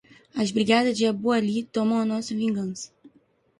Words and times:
As 0.41 0.49
brigadas 0.51 0.97
de 0.97 1.05
Abu 1.05 1.29
Ali 1.31 1.63
tomam 1.63 1.99
a 1.99 2.05
nossa 2.05 2.33
vingança 2.33 2.91